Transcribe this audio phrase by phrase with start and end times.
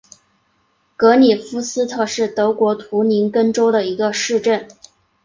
[0.95, 4.67] 格里夫斯特是德国图林根州的一个市镇。